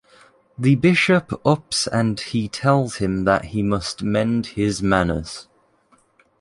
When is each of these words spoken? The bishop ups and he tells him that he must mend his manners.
The 0.57 0.73
bishop 0.77 1.31
ups 1.45 1.85
and 1.85 2.19
he 2.19 2.47
tells 2.49 2.95
him 2.95 3.25
that 3.25 3.45
he 3.53 3.61
must 3.61 4.01
mend 4.01 4.47
his 4.47 4.81
manners. 4.81 5.47